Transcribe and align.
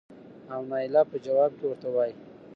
او 0.53 0.61
نايله 0.71 1.01
په 1.11 1.17
ځواب 1.25 1.51
کې 1.57 1.65
ورته 1.67 1.87
وايې 1.95 2.15